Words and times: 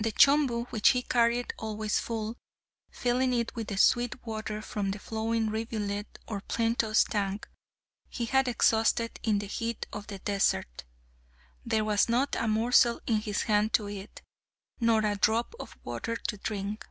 The 0.00 0.12
chombu, 0.12 0.64
which 0.70 0.88
he 0.92 1.02
carried 1.02 1.52
always 1.58 1.98
full, 1.98 2.38
filling 2.90 3.34
it 3.34 3.54
with 3.54 3.66
the 3.66 3.76
sweet 3.76 4.24
water 4.24 4.62
from 4.62 4.90
the 4.90 4.98
flowing 4.98 5.50
rivulet 5.50 6.18
or 6.26 6.40
plenteous 6.40 7.04
tank, 7.04 7.46
he 8.08 8.24
had 8.24 8.48
exhausted 8.48 9.20
in 9.22 9.38
the 9.38 9.44
heat 9.46 9.86
of 9.92 10.06
the 10.06 10.18
desert. 10.20 10.84
There 11.62 11.84
was 11.84 12.08
not 12.08 12.36
a 12.36 12.48
morsel 12.48 13.02
in 13.06 13.16
his 13.20 13.42
hand 13.42 13.74
to 13.74 13.90
eat; 13.90 14.22
nor 14.80 15.04
a 15.04 15.14
drop 15.16 15.54
of 15.60 15.76
water 15.84 16.16
to 16.16 16.38
drink. 16.38 16.88